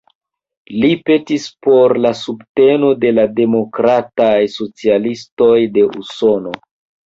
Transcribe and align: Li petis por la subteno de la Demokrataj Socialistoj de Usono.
Li 0.83 0.87
petis 1.09 1.45
por 1.67 1.93
la 2.07 2.13
subteno 2.21 2.91
de 3.05 3.13
la 3.19 3.27
Demokrataj 3.43 4.33
Socialistoj 4.57 5.55
de 5.79 5.89
Usono. 6.03 6.61